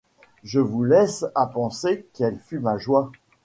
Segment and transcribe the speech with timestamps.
[0.43, 3.11] Je vous laisse à penser quelle fut ma joie.